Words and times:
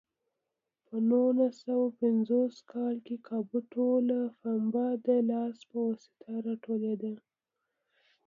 په 0.85 0.95
نولس 1.09 1.53
سوه 1.65 1.85
پنځوس 2.01 2.55
کال 2.71 2.95
کې 3.05 3.15
کابو 3.27 3.57
ټوله 3.73 4.19
پنبه 4.41 4.85
د 5.05 5.07
لاس 5.29 5.57
په 5.69 5.77
واسطه 5.85 6.31
راټولېده. 6.45 7.13